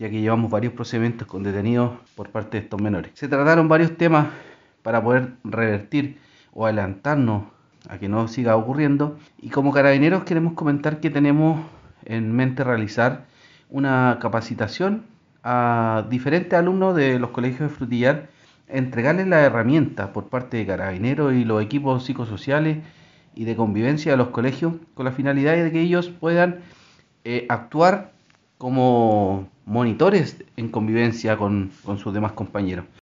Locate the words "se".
3.14-3.28